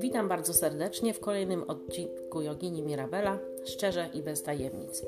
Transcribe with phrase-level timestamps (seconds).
[0.00, 5.02] Witam bardzo serdecznie w kolejnym odcinku Jogini Mirabela, szczerze i bez tajemnic.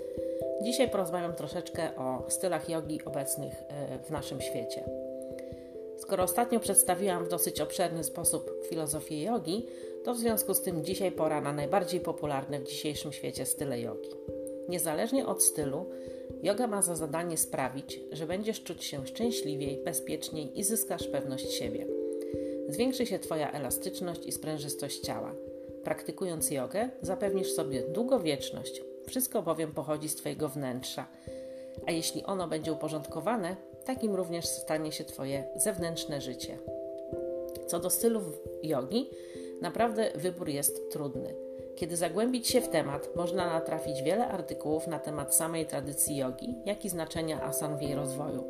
[0.63, 4.85] Dzisiaj porozmawiam troszeczkę o stylach jogi obecnych e, w naszym świecie.
[5.99, 9.67] Skoro ostatnio przedstawiłam w dosyć obszerny sposób filozofię jogi,
[10.05, 14.11] to w związku z tym dzisiaj pora na najbardziej popularne w dzisiejszym świecie style jogi.
[14.69, 15.87] Niezależnie od stylu,
[16.43, 21.92] yoga ma za zadanie sprawić, że będziesz czuć się szczęśliwiej, bezpieczniej i zyskasz pewność siebie.
[22.73, 25.35] Zwiększy się Twoja elastyczność i sprężystość ciała.
[25.85, 28.83] Praktykując jogę, zapewnisz sobie długowieczność.
[29.07, 31.07] Wszystko bowiem pochodzi z Twojego wnętrza.
[31.87, 36.59] A jeśli ono będzie uporządkowane, takim również stanie się Twoje zewnętrzne życie.
[37.67, 38.23] Co do stylów
[38.63, 39.11] jogi,
[39.61, 41.35] naprawdę wybór jest trudny.
[41.77, 46.85] Kiedy zagłębić się w temat, można natrafić wiele artykułów na temat samej tradycji jogi, jak
[46.85, 48.45] i znaczenia asan w jej rozwoju.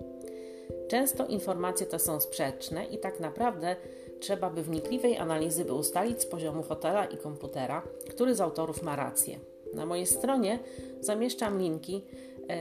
[0.88, 3.76] Często informacje te są sprzeczne i tak naprawdę
[4.22, 8.96] trzeba by wnikliwej analizy, by ustalić z poziomu fotela i komputera, który z autorów ma
[8.96, 9.38] rację.
[9.74, 10.58] Na mojej stronie
[11.00, 12.04] zamieszczam linki
[12.48, 12.54] e,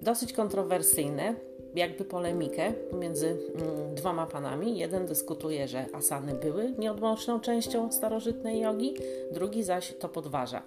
[0.00, 1.34] dosyć kontrowersyjne,
[1.74, 4.78] jakby polemikę pomiędzy mm, dwoma panami.
[4.78, 8.94] Jeden dyskutuje, że asany były nieodłączną częścią starożytnej jogi,
[9.32, 10.62] drugi zaś to podważa.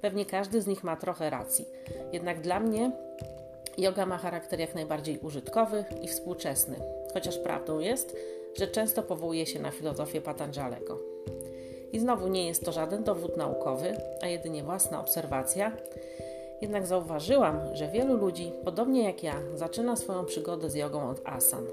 [0.00, 1.64] Pewnie każdy z nich ma trochę racji.
[2.12, 2.92] Jednak dla mnie
[3.78, 6.76] yoga ma charakter jak najbardziej użytkowy i współczesny.
[7.14, 8.16] Chociaż prawdą jest,
[8.58, 10.98] że często powołuje się na filozofię Patanjalego.
[11.92, 15.76] I znowu nie jest to żaden dowód naukowy, a jedynie własna obserwacja.
[16.60, 21.64] Jednak zauważyłam, że wielu ludzi, podobnie jak ja, zaczyna swoją przygodę z jogą od asan.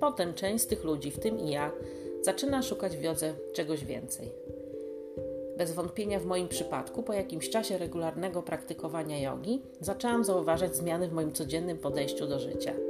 [0.00, 1.70] Potem część z tych ludzi, w tym i ja,
[2.22, 4.32] zaczyna szukać w jodze czegoś więcej.
[5.58, 11.12] Bez wątpienia w moim przypadku, po jakimś czasie regularnego praktykowania jogi, zaczęłam zauważać zmiany w
[11.12, 12.72] moim codziennym podejściu do życia–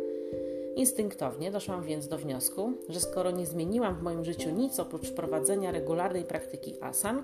[0.76, 5.72] Instynktownie doszłam więc do wniosku, że skoro nie zmieniłam w moim życiu nic oprócz prowadzenia
[5.72, 7.22] regularnej praktyki asan,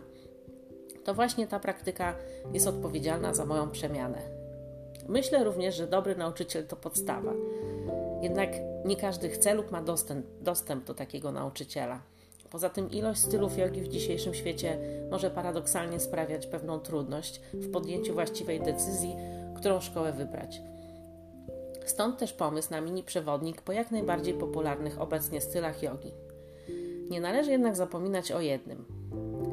[1.05, 2.15] to właśnie ta praktyka
[2.53, 4.19] jest odpowiedzialna za moją przemianę.
[5.09, 7.33] Myślę również, że dobry nauczyciel to podstawa.
[8.23, 8.51] Jednak
[8.85, 12.01] nie każdy chce lub ma dostęp, dostęp do takiego nauczyciela.
[12.51, 14.79] Poza tym ilość stylów jogi w dzisiejszym świecie
[15.11, 19.17] może paradoksalnie sprawiać pewną trudność w podjęciu właściwej decyzji,
[19.57, 20.61] którą szkołę wybrać.
[21.91, 26.13] Stąd też pomysł na mini przewodnik po jak najbardziej popularnych obecnie stylach jogi.
[27.11, 28.85] Nie należy jednak zapominać o jednym.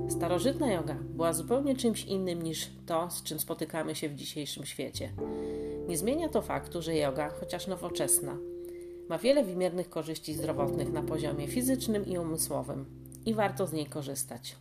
[0.10, 5.12] Starożytna yoga była zupełnie czymś innym niż to, z czym spotykamy się w dzisiejszym świecie.
[5.88, 8.38] Nie zmienia to faktu, że yoga, chociaż nowoczesna,
[9.10, 12.86] ma wiele wymiernych korzyści zdrowotnych na poziomie fizycznym i umysłowym
[13.26, 14.56] i warto z niej korzystać.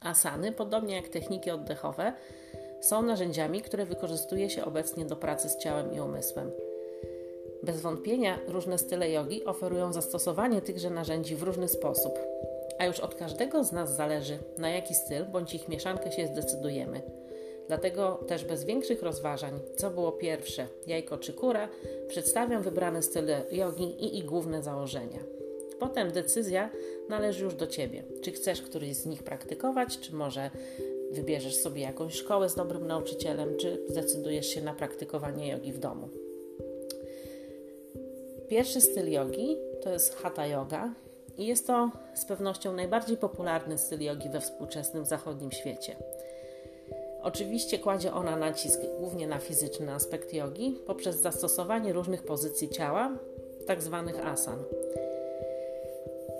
[0.00, 2.12] Asany, podobnie jak techniki oddechowe,
[2.84, 6.50] są narzędziami, które wykorzystuje się obecnie do pracy z ciałem i umysłem.
[7.62, 12.18] Bez wątpienia różne style jogi oferują zastosowanie tychże narzędzi w różny sposób,
[12.78, 17.02] a już od każdego z nas zależy, na jaki styl bądź ich mieszankę się zdecydujemy.
[17.66, 21.68] Dlatego też bez większych rozważań, co było pierwsze, jajko czy kura,
[22.08, 25.18] przedstawiam wybrane style jogi i ich główne założenia.
[25.78, 26.70] Potem decyzja
[27.08, 28.02] należy już do Ciebie.
[28.22, 30.50] Czy chcesz któryś z nich praktykować, czy może
[31.14, 36.08] wybierzesz sobie jakąś szkołę z dobrym nauczycielem, czy zdecydujesz się na praktykowanie jogi w domu.
[38.48, 40.94] Pierwszy styl jogi to jest hatha yoga
[41.38, 45.96] i jest to z pewnością najbardziej popularny styl jogi we współczesnym zachodnim świecie.
[47.22, 53.18] Oczywiście kładzie ona nacisk głównie na fizyczny aspekt jogi poprzez zastosowanie różnych pozycji ciała,
[53.66, 54.58] tak zwanych asan.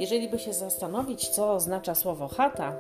[0.01, 2.77] Jeżeli by się zastanowić, co oznacza słowo hatha,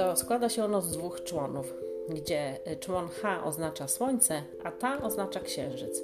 [0.00, 1.74] to składa się ono z dwóch członów,
[2.08, 6.02] gdzie człon H oznacza słońce, a ta oznacza księżyc.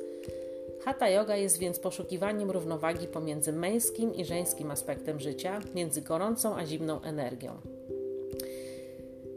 [0.85, 6.67] Hatha yoga jest więc poszukiwaniem równowagi pomiędzy męskim i żeńskim aspektem życia, między gorącą a
[6.67, 7.53] zimną energią.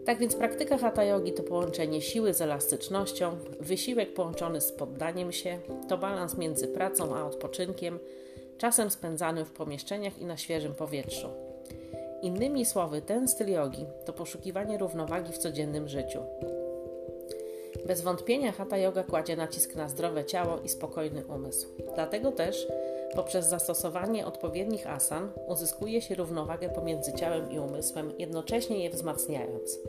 [0.05, 5.59] Tak więc praktyka hatha yogi to połączenie siły z elastycznością, wysiłek połączony z poddaniem się,
[5.89, 7.99] to balans między pracą a odpoczynkiem,
[8.57, 11.48] czasem spędzanym w pomieszczeniach i na świeżym powietrzu.
[12.21, 16.19] Innymi słowy, ten styl jogi to poszukiwanie równowagi w codziennym życiu.
[17.87, 21.67] Bez wątpienia hatha yoga kładzie nacisk na zdrowe ciało i spokojny umysł.
[21.95, 22.67] Dlatego też
[23.15, 29.79] poprzez zastosowanie odpowiednich asan uzyskuje się równowagę pomiędzy ciałem i umysłem, jednocześnie je wzmacniając.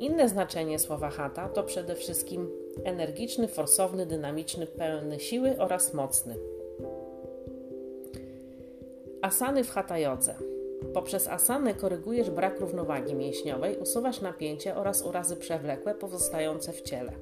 [0.00, 2.50] Inne znaczenie słowa hatha to przede wszystkim
[2.84, 6.36] energiczny, forsowny, dynamiczny, pełny siły oraz mocny.
[9.22, 10.34] Asany w hatha jodze.
[10.94, 17.12] Poprzez asanę korygujesz brak równowagi mięśniowej, usuwasz napięcie oraz urazy przewlekłe pozostające w ciele.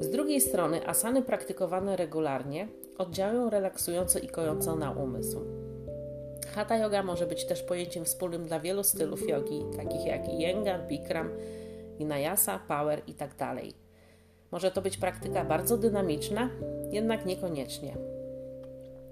[0.00, 5.40] Z drugiej strony asany praktykowane regularnie oddziałują relaksująco i kojąco na umysł.
[6.54, 11.30] Hatha yoga może być też pojęciem wspólnym dla wielu stylów jogi, takich jak Iyengar, Bikram,
[11.98, 13.34] Vinayasa, Power itd.
[13.38, 13.58] Tak
[14.50, 16.50] może to być praktyka bardzo dynamiczna,
[16.90, 17.96] jednak niekoniecznie.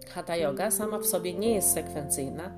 [0.08, 2.52] Hatha yoga sama w sobie nie jest sekwencyjna,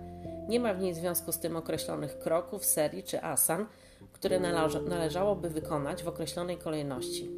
[0.48, 3.66] nie ma w niej w związku z tym określonych kroków, serii czy asan,
[4.12, 4.40] które
[4.88, 7.30] należałoby wykonać w określonej kolejności.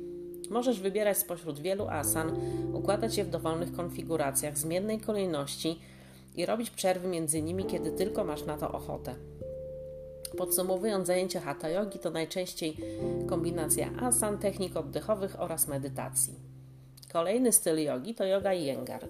[0.50, 2.36] Możesz wybierać spośród wielu asan,
[2.72, 5.80] układać je w dowolnych konfiguracjach, zmiennej kolejności
[6.36, 9.14] i robić przerwy między nimi, kiedy tylko masz na to ochotę.
[10.38, 12.76] Podsumowując, zajęcia hatha yogi to najczęściej
[13.26, 16.34] kombinacja asan, technik oddechowych oraz medytacji.
[17.12, 19.08] Kolejny styl jogi to yoga iyengar.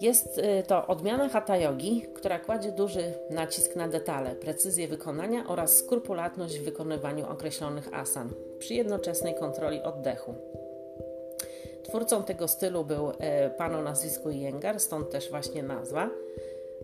[0.00, 5.76] Jest y, to odmiana hatha yogi, która kładzie duży nacisk na detale, precyzję wykonania oraz
[5.76, 10.34] skrupulatność w wykonywaniu określonych asan przy jednoczesnej kontroli oddechu.
[11.82, 16.10] Twórcą tego stylu był e, pan o nazwisku Iyengar, stąd też właśnie nazwa.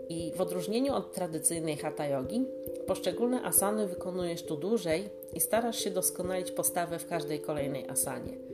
[0.08, 2.44] I w odróżnieniu od tradycyjnej hatha yogi,
[2.86, 8.49] poszczególne asany wykonujesz tu dłużej i starasz się doskonalić postawę w każdej kolejnej asanie.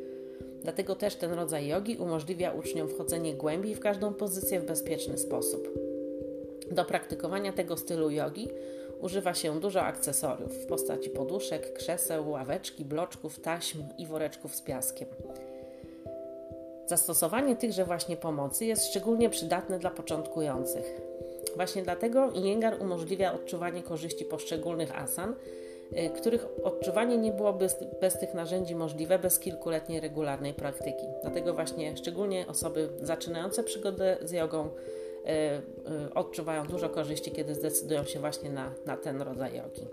[0.67, 5.69] Dlatego też ten rodzaj jogi umożliwia uczniom wchodzenie głębiej w każdą pozycję w bezpieczny sposób.
[6.71, 8.49] Do praktykowania tego stylu jogi
[9.01, 15.09] używa się dużo akcesoriów w postaci poduszek, krzeseł, ławeczki, bloczków, taśm i woreczków z piaskiem.
[16.87, 21.01] Zastosowanie tychże właśnie pomocy jest szczególnie przydatne dla początkujących.
[21.57, 25.35] Właśnie dlatego Iyengar umożliwia odczuwanie korzyści poszczególnych asan,
[26.17, 27.69] których odczuwanie nie byłoby
[28.01, 31.05] bez tych narzędzi możliwe bez kilkuletniej regularnej praktyki.
[31.23, 34.71] Dlatego właśnie szczególnie osoby zaczynające przygodę z jogą y,
[36.09, 39.87] y, odczuwają dużo korzyści, kiedy zdecydują się właśnie na, na ten rodzaj jogi.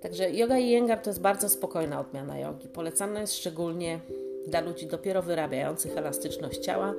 [0.00, 2.68] Także yoga i Iyengar to jest bardzo spokojna odmiana jogi.
[2.68, 4.00] Polecana jest szczególnie
[4.46, 6.94] dla ludzi dopiero wyrabiających elastyczność ciała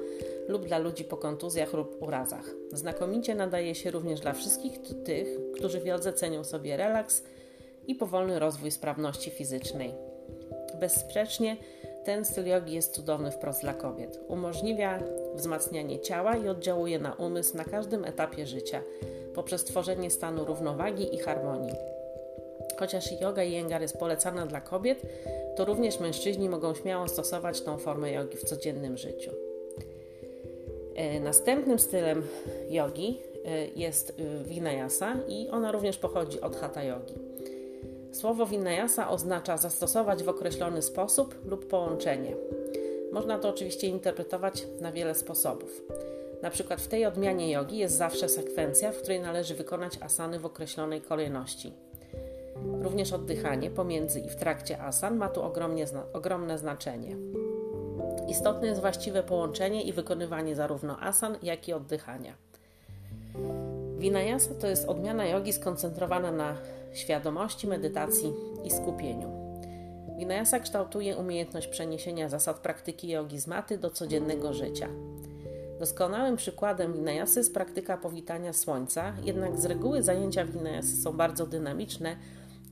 [0.48, 2.46] lub dla ludzi po kontuzjach lub urazach.
[2.74, 7.24] Znakomicie nadaje się również dla wszystkich tych, którzy w jodze cenią sobie relaks
[7.88, 9.94] i powolny rozwój sprawności fizycznej.
[10.80, 11.58] Bezsprzecznie
[12.06, 14.20] ten styl jogi jest cudowny wprost dla kobiet.
[14.28, 15.04] Umożliwia
[15.36, 18.82] wzmacnianie ciała i oddziałuje na umysł na każdym etapie życia
[19.36, 21.74] poprzez tworzenie stanu równowagi i harmonii.
[22.80, 25.02] Chociaż yoga i jengar jest polecana dla kobiet,
[25.56, 29.32] to również mężczyźni mogą śmiało stosować tą formę jogi w codziennym życiu.
[30.96, 32.24] E, następnym stylem
[32.70, 37.14] jogi e, jest e, Vinayasa i ona również pochodzi od Hatha yogi.
[38.12, 42.36] Słowo Vinayasa oznacza zastosować w określony sposób lub połączenie.
[43.12, 45.82] Można to oczywiście interpretować na wiele sposobów.
[46.42, 50.46] Na przykład w tej odmianie jogi jest zawsze sekwencja, w której należy wykonać asany w
[50.46, 51.74] określonej kolejności.
[52.82, 57.16] Również oddychanie pomiędzy i w trakcie asan ma tu ogromnie, ogromne znaczenie.
[58.34, 62.34] Istotne jest właściwe połączenie i wykonywanie zarówno asan, jak i oddychania.
[63.98, 66.58] Vinayasa to jest odmiana jogi skoncentrowana na
[66.94, 68.34] świadomości, medytacji
[68.64, 69.30] i skupieniu.
[70.18, 74.90] Vinayasa kształtuje umiejętność przeniesienia zasad praktyki jogi z maty do codziennego życia.
[75.80, 82.16] Doskonałym przykładem Vinayasy jest praktyka powitania słońca, jednak z reguły zajęcia Vinayasy są bardzo dynamiczne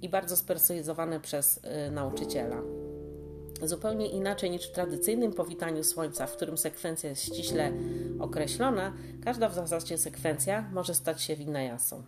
[0.01, 2.61] i bardzo spersonalizowane przez y, nauczyciela.
[3.63, 7.71] Zupełnie inaczej niż w tradycyjnym powitaniu słońca, w którym sekwencja jest ściśle
[8.19, 8.93] określona,
[9.23, 12.03] każda w zasadzie sekwencja może stać się winajasą.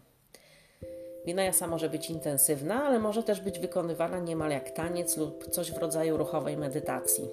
[1.25, 5.77] Winajasa może być intensywna, ale może też być wykonywana niemal jak taniec lub coś w
[5.77, 7.29] rodzaju ruchowej medytacji.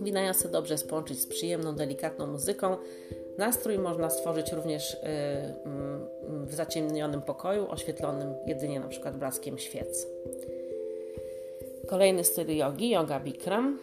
[0.00, 2.76] Winajasę dobrze połączyć z przyjemną, delikatną muzyką.
[3.38, 5.08] Nastrój można stworzyć również yy,
[6.38, 9.12] yy, w zaciemnionym pokoju, oświetlonym jedynie np.
[9.12, 10.06] blaskiem świec.
[11.90, 13.78] Kolejny styl jogi, yoga Bikram,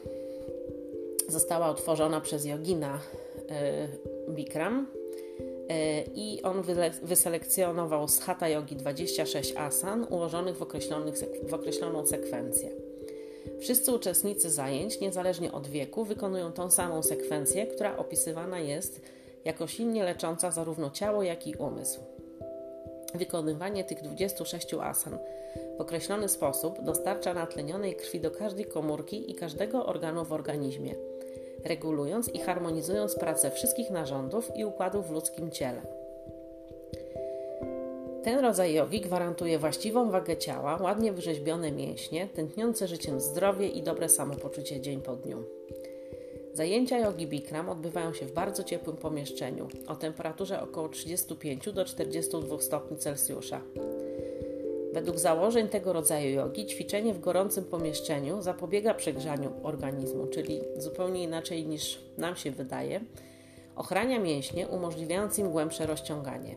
[1.28, 3.00] została utworzona przez jogina
[4.30, 4.88] y, Bikram
[5.38, 6.64] y, i on
[7.04, 10.66] wyselekcjonował z Hatha Yogi 26 asan ułożonych w,
[11.50, 12.70] w określoną sekwencję.
[13.60, 19.02] Wszyscy uczestnicy zajęć, niezależnie od wieku, wykonują tą samą sekwencję, która opisywana jest
[19.46, 22.00] jako silnie lecząca zarówno ciało, jak i umysł.
[23.16, 25.18] Wykonywanie tych 26 asan
[25.78, 30.96] w określony sposób dostarcza natlenionej krwi do każdej komórki i każdego organu w organizmie,
[31.66, 35.82] regulując i harmonizując pracę wszystkich narządów i układów w ludzkim ciele.
[38.24, 44.10] Ten rodzaj jogi gwarantuje właściwą wagę ciała, ładnie wyrzeźbione mięśnie, tętniące życiem zdrowie i dobre
[44.10, 45.44] samopoczucie dzień po dniu.
[46.54, 52.62] Zajęcia jogi Bikram odbywają się w bardzo ciepłym pomieszczeniu o temperaturze około 35 do 42
[52.62, 53.62] stopni Celsjusza.
[54.98, 61.66] Według założeń tego rodzaju jogi ćwiczenie w gorącym pomieszczeniu zapobiega przegrzaniu organizmu, czyli zupełnie inaczej
[61.68, 63.02] niż nam się wydaje.
[63.76, 66.56] Ochrania mięśnie, umożliwiając im głębsze rozciąganie.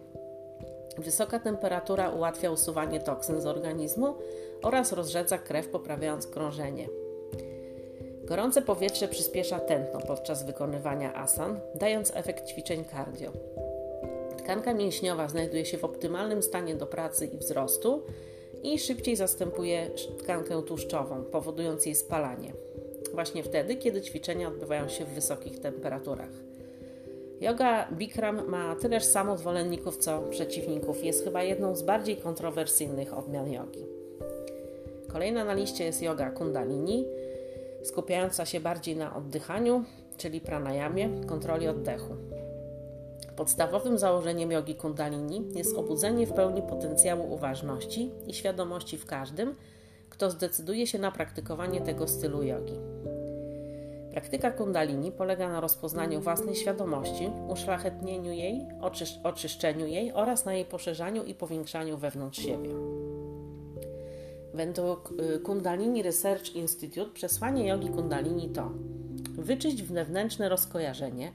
[0.99, 4.15] Wysoka temperatura ułatwia usuwanie toksyn z organizmu
[4.63, 6.89] oraz rozrzedza krew, poprawiając krążenie.
[8.25, 13.33] Gorące powietrze przyspiesza tętno podczas wykonywania asan, dając efekt ćwiczeń cardio.
[14.51, 18.03] Tkanka mięśniowa znajduje się w optymalnym stanie do pracy i wzrostu
[18.63, 22.53] i szybciej zastępuje tkankę tłuszczową, powodując jej spalanie.
[23.15, 26.31] Właśnie wtedy, kiedy ćwiczenia odbywają się w wysokich temperaturach.
[27.41, 31.05] Yoga Bikram ma tyleż samo zwolenników co przeciwników.
[31.05, 33.85] Jest chyba jedną z bardziej kontrowersyjnych odmian jogi.
[35.13, 37.05] Kolejna na liście jest yoga Kundalini,
[37.83, 39.85] skupiająca się bardziej na oddychaniu,
[40.17, 42.40] czyli pranayamie, kontroli oddechu.
[43.41, 49.55] Podstawowym założeniem jogi Kundalini jest obudzenie w pełni potencjału uważności i świadomości w każdym,
[50.11, 52.73] kto zdecyduje się na praktykowanie tego stylu jogi.
[54.11, 58.67] Praktyka kundalini polega na rozpoznaniu własnej świadomości, uszlachetnieniu jej,
[59.23, 62.71] oczyszczeniu jej oraz na jej poszerzaniu i powiększaniu wewnątrz siebie.
[64.55, 68.71] Według y, Kundalini Research Institute przesłanie jogi Kundalini to
[69.39, 71.33] wyczyść wewnętrzne rozkojarzenie,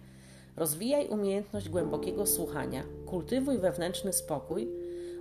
[0.58, 4.72] rozwijaj umiejętność głębokiego słuchania, kultywuj wewnętrzny spokój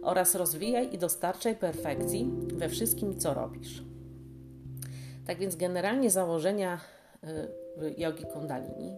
[0.03, 3.83] oraz rozwijaj i dostarczaj perfekcji we wszystkim, co robisz.
[5.27, 6.81] Tak więc generalnie założenia
[7.83, 8.97] y, jogi Kundalini.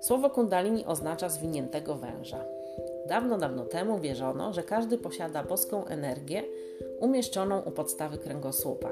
[0.00, 2.44] Słowo Kundalini oznacza zwiniętego węża.
[3.08, 6.42] Dawno, dawno temu wierzono, że każdy posiada boską energię
[7.00, 8.88] umieszczoną u podstawy kręgosłupa.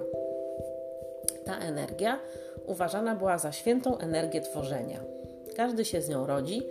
[1.44, 2.20] Ta energia
[2.66, 5.17] uważana była za świętą energię tworzenia.
[5.58, 6.62] Każdy się z nią rodzi,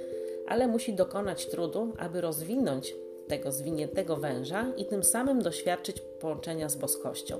[0.48, 2.96] ale musi dokonać trudu, aby rozwinąć
[3.28, 7.38] tego zwiniętego węża i tym samym doświadczyć połączenia z boskością.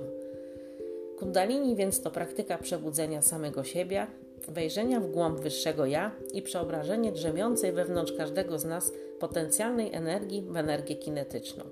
[1.18, 4.06] Kundalini więc to praktyka przebudzenia samego siebie,
[4.48, 10.56] wejrzenia w głąb wyższego ja i przeobrażenie drzemiącej wewnątrz każdego z nas potencjalnej energii w
[10.56, 11.64] energię kinetyczną.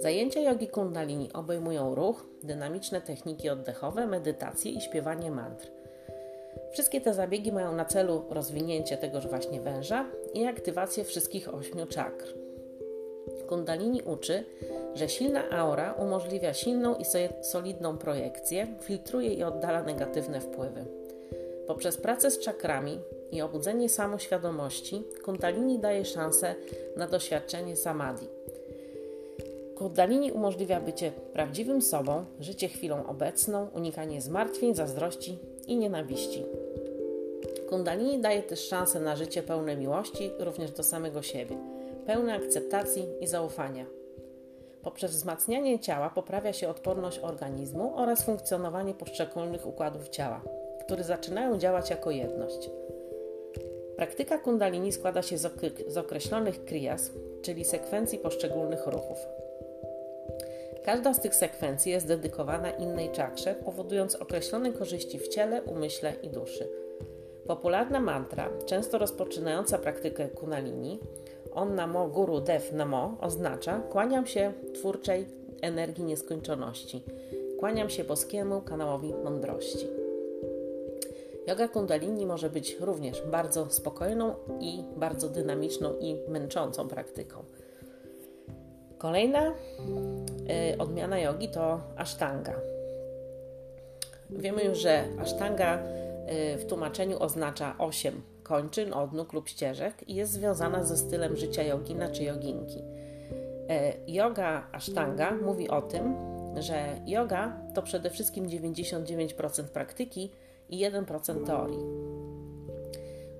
[0.00, 5.77] Zajęcia jogi kundalini obejmują ruch, dynamiczne techniki oddechowe, medytację i śpiewanie mantr.
[6.70, 12.34] Wszystkie te zabiegi mają na celu rozwinięcie tegoż właśnie węża i aktywację wszystkich ośmiu czakr.
[13.48, 14.44] Kundalini uczy,
[14.94, 17.04] że silna aura umożliwia silną i
[17.42, 20.84] solidną projekcję, filtruje i oddala negatywne wpływy.
[21.66, 23.00] Poprzez pracę z czakrami
[23.32, 26.54] i obudzenie samoświadomości, Kundalini daje szansę
[26.96, 28.28] na doświadczenie samadhi.
[29.78, 36.44] Kundalini umożliwia bycie prawdziwym sobą, życie chwilą obecną, unikanie zmartwień, zazdrości i nienawiści.
[37.68, 41.56] Kundalini daje też szansę na życie pełne miłości również do samego siebie,
[42.06, 43.86] pełne akceptacji i zaufania.
[44.82, 50.40] Poprzez wzmacnianie ciała poprawia się odporność organizmu oraz funkcjonowanie poszczególnych układów ciała,
[50.84, 52.70] które zaczynają działać jako jedność.
[53.96, 55.38] Praktyka kundalini składa się
[55.88, 57.10] z określonych kriyas,
[57.42, 59.18] czyli sekwencji poszczególnych ruchów.
[60.84, 66.28] Każda z tych sekwencji jest dedykowana innej czakrze, powodując określone korzyści w ciele, umyśle i
[66.28, 66.87] duszy.
[67.48, 70.98] Popularna mantra, często rozpoczynająca praktykę kundalini,
[71.52, 75.26] On Namo Guru Dev Namo oznacza kłaniam się twórczej
[75.62, 77.04] energii nieskończoności.
[77.58, 79.86] Kłaniam się boskiemu kanałowi mądrości.
[81.46, 87.44] Yoga Kundalini może być również bardzo spokojną i bardzo dynamiczną i męczącą praktyką.
[88.98, 89.52] Kolejna
[90.72, 92.54] y, odmiana jogi to Ashtanga.
[94.30, 95.97] Wiemy już, że Ashtanga y,
[96.58, 102.08] w tłumaczeniu oznacza 8 kończyn, odnóg lub ścieżek i jest związana ze stylem życia jogina
[102.08, 102.78] czy joginki.
[102.78, 106.14] Y, yoga Ashtanga mówi o tym,
[106.56, 110.30] że yoga to przede wszystkim 99% praktyki
[110.68, 111.84] i 1% teorii.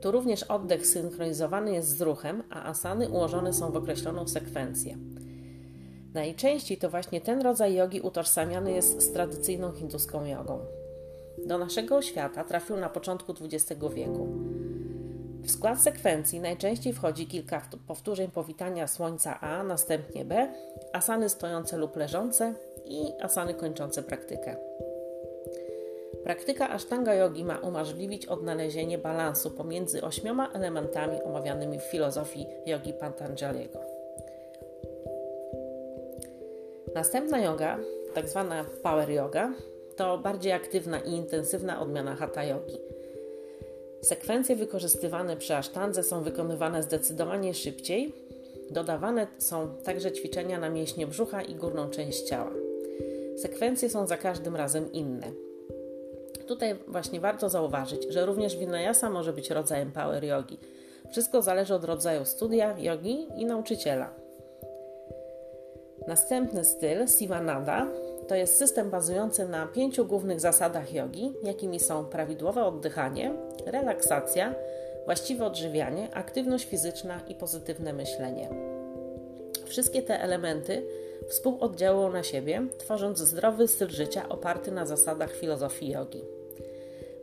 [0.00, 4.96] Tu również oddech synchronizowany jest z ruchem, a asany ułożone są w określoną sekwencję.
[6.14, 10.60] Najczęściej to właśnie ten rodzaj jogi utożsamiany jest z tradycyjną hinduską jogą.
[11.46, 14.28] Do naszego świata trafił na początku XX wieku.
[15.42, 20.52] W skład sekwencji najczęściej wchodzi kilka powtórzeń powitania słońca A, następnie B,
[20.92, 22.54] asany stojące lub leżące
[22.84, 24.56] i asany kończące praktykę.
[26.24, 33.80] Praktyka Ashtanga yogi ma umożliwić odnalezienie balansu pomiędzy ośmioma elementami omawianymi w filozofii jogi Patanjaliego.
[36.94, 37.78] Następna yoga,
[38.14, 39.52] tak zwana power yoga,
[39.98, 42.78] to bardziej aktywna i intensywna odmiana hatha yogi.
[44.02, 48.14] Sekwencje wykorzystywane przy asztandze są wykonywane zdecydowanie szybciej.
[48.70, 52.52] Dodawane są także ćwiczenia na mięśnie brzucha i górną część ciała.
[53.36, 55.26] Sekwencje są za każdym razem inne.
[56.46, 60.58] Tutaj właśnie warto zauważyć, że również vinayasa może być rodzajem power yogi.
[61.10, 64.14] Wszystko zależy od rodzaju studia, yogi i nauczyciela.
[66.06, 67.86] Następny styl, Sivananda,
[68.28, 73.34] to jest system bazujący na pięciu głównych zasadach jogi, jakimi są prawidłowe oddychanie,
[73.66, 74.54] relaksacja,
[75.04, 78.48] właściwe odżywianie, aktywność fizyczna i pozytywne myślenie.
[79.66, 80.82] Wszystkie te elementy
[81.28, 86.24] współoddziałują na siebie, tworząc zdrowy styl życia oparty na zasadach filozofii jogi.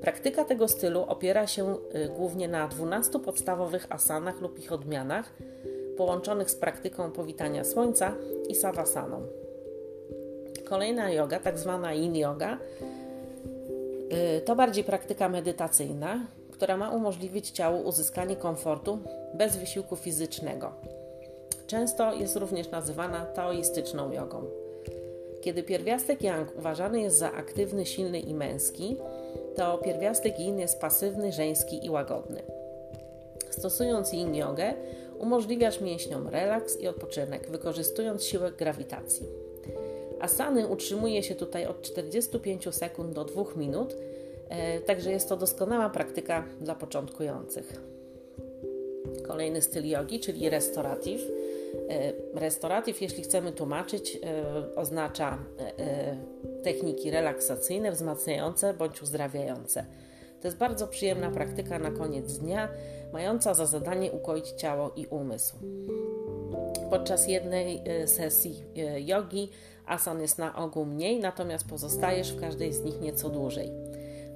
[0.02, 5.34] Praktyka tego stylu opiera się y, głównie na 12 podstawowych asanach lub ich odmianach,
[5.98, 8.16] połączonych z praktyką powitania słońca
[8.50, 9.45] i savasaną.
[10.66, 12.58] Kolejna yoga, tak zwana yin yoga,
[14.38, 19.00] y, to bardziej praktyka medytacyjna, która ma umożliwić ciału uzyskanie komfortu
[19.34, 20.72] bez wysiłku fizycznego.
[21.68, 24.44] Często jest również nazywana taoistyczną jogą.
[25.42, 28.98] Kiedy pierwiastek yang uważany jest za aktywny, silny i męski,
[29.56, 32.44] to pierwiastek yin jest pasywny, żeński i łagodny.
[33.50, 34.74] Stosując yin jogę,
[35.20, 39.45] umożliwiasz mięśniom relaks i odpoczynek, wykorzystując siłę grawitacji.
[40.20, 43.96] Asany utrzymuje się tutaj od 45 sekund do 2 minut,
[44.50, 47.82] e, także jest to doskonała praktyka dla początkujących.
[49.28, 51.22] Kolejny styl jogi, czyli restorative.
[52.34, 55.38] Restorative, jeśli chcemy tłumaczyć, e, oznacza
[55.78, 56.18] e,
[56.64, 59.86] techniki relaksacyjne, wzmacniające bądź uzdrawiające.
[60.42, 62.70] To jest bardzo przyjemna praktyka na koniec dnia,
[63.14, 65.56] mająca za zadanie ukoić ciało i umysł.
[66.89, 68.63] Podczas jednej sesji
[68.98, 69.50] jogi
[69.86, 73.72] Asan jest na ogół mniej, natomiast pozostajesz w każdej z nich nieco dłużej.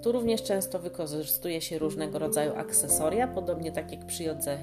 [0.02, 4.58] Tu również często wykorzystuje się różnego rodzaju akcesoria, podobnie tak jak przy jodze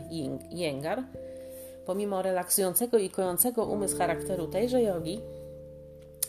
[0.50, 1.02] Yengar.
[1.87, 5.21] Pomimo relaksującego i kojącego umysł charakteru tejże jogi,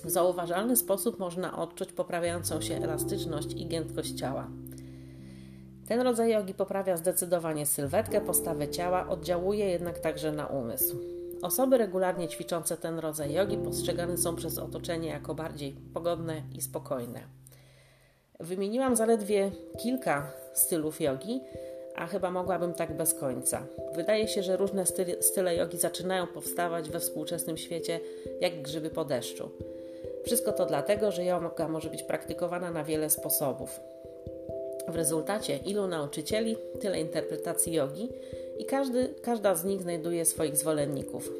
[0.03, 4.47] w zauważalny sposób można odczuć poprawiającą się elastyczność i giętkość ciała.
[5.87, 11.16] Ten rodzaj jogi poprawia zdecydowanie sylwetkę, postawę ciała, oddziałuje jednak także na umysł.
[11.41, 17.21] Osoby regularnie ćwiczące ten rodzaj jogi postrzegane są przez otoczenie jako bardziej pogodne i spokojne.
[18.39, 21.41] Wymieniłam zaledwie kilka stylów jogi,
[21.95, 23.67] a chyba mogłabym tak bez końca.
[23.95, 28.00] Wydaje się, że różne style, style jogi zaczynają powstawać we współczesnym świecie
[28.41, 29.52] jak grzyby po deszczu.
[30.26, 33.80] Wszystko to dlatego, że yoga może być praktykowana na wiele sposobów.
[34.88, 38.10] W rezultacie ilu nauczycieli, tyle interpretacji jogi
[38.60, 41.32] i każdy, każda z nich znajduje swoich zwolenników.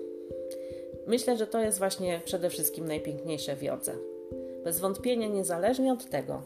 [1.08, 3.94] Myślę, że to jest właśnie przede wszystkim najpiękniejsze w jodze.
[4.64, 6.42] Bez wątpienia, niezależnie od tego,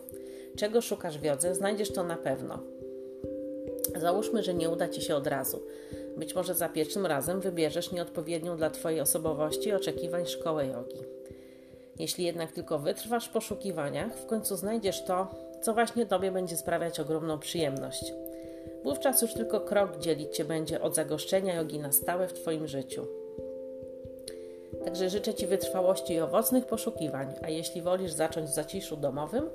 [0.56, 2.60] czego szukasz w jodze, znajdziesz to na pewno.
[3.96, 5.62] Załóżmy, że nie uda ci się od razu.
[6.18, 11.00] Być może za pierwszym razem wybierzesz nieodpowiednią dla Twojej osobowości i oczekiwań szkołę jogi.
[12.00, 15.28] Jeśli jednak tylko wytrwasz w poszukiwaniach, w końcu znajdziesz to,
[15.62, 18.14] co właśnie Tobie będzie sprawiać ogromną przyjemność.
[18.84, 23.08] Wówczas już tylko krok dzielić Cię będzie od zagoszczenia jogi na stałe w Twoim życiu.
[24.86, 29.50] Także życzę Ci wytrwałości i owocnych poszukiwań, a jeśli wolisz zacząć w zaciszu domowym,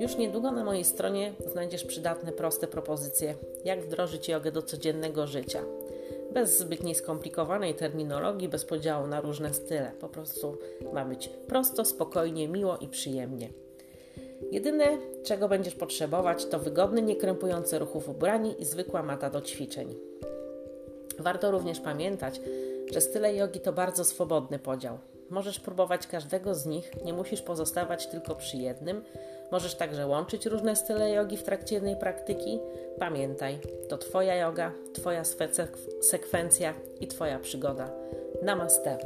[0.00, 5.62] już niedługo na mojej stronie znajdziesz przydatne, proste propozycje, jak wdrożyć jogę do codziennego życia.
[6.32, 9.92] Bez zbytniej skomplikowanej terminologii, bez podziału na różne style.
[10.00, 10.58] Po prostu
[10.92, 13.48] ma być prosto, spokojnie, miło i przyjemnie.
[14.50, 14.84] Jedyne,
[15.22, 19.94] czego będziesz potrzebować, to wygodny, niekrępujący ruchów ubrani i zwykła mata do ćwiczeń.
[21.18, 22.40] Warto również pamiętać,
[22.92, 24.98] że style jogi to bardzo swobodny podział.
[25.30, 29.04] Możesz próbować każdego z nich, nie musisz pozostawać tylko przy jednym.
[29.52, 32.58] Możesz także łączyć różne style jogi w trakcie jednej praktyki.
[32.98, 35.22] Pamiętaj, to Twoja yoga, Twoja
[36.00, 37.90] sekwencja i Twoja przygoda.
[38.42, 38.98] Namaste.